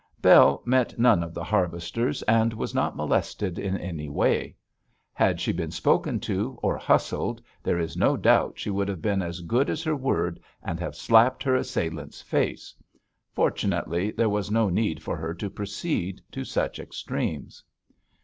[0.19, 4.55] Bell met none of the harvesters and was not molested in any way.
[5.13, 9.21] Had she been spoken to, or hustled, there is no doubt she would have been
[9.21, 12.73] as good as her word and have slapped her assailant's face.
[13.31, 17.63] Fortunately, there was no need for her to proceed to such extremes.